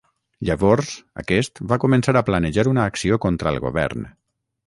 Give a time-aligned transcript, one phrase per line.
[0.47, 4.09] Llavors aquest va començar a planejar una acció contra el govern.